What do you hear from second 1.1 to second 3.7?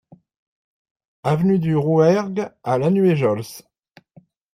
Avenue du Rouergue à Lanuéjouls